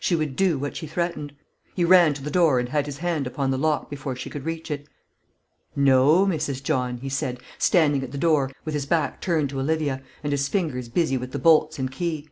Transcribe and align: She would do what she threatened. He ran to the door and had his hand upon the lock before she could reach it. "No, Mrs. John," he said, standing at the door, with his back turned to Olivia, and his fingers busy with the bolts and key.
She 0.00 0.16
would 0.16 0.34
do 0.34 0.58
what 0.58 0.78
she 0.78 0.86
threatened. 0.86 1.34
He 1.74 1.84
ran 1.84 2.14
to 2.14 2.22
the 2.22 2.30
door 2.30 2.58
and 2.58 2.70
had 2.70 2.86
his 2.86 2.96
hand 2.96 3.26
upon 3.26 3.50
the 3.50 3.58
lock 3.58 3.90
before 3.90 4.16
she 4.16 4.30
could 4.30 4.46
reach 4.46 4.70
it. 4.70 4.88
"No, 5.76 6.24
Mrs. 6.24 6.62
John," 6.62 6.96
he 6.96 7.10
said, 7.10 7.38
standing 7.58 8.02
at 8.02 8.10
the 8.10 8.16
door, 8.16 8.50
with 8.64 8.72
his 8.72 8.86
back 8.86 9.20
turned 9.20 9.50
to 9.50 9.60
Olivia, 9.60 10.02
and 10.22 10.32
his 10.32 10.48
fingers 10.48 10.88
busy 10.88 11.18
with 11.18 11.32
the 11.32 11.38
bolts 11.38 11.78
and 11.78 11.90
key. 11.90 12.30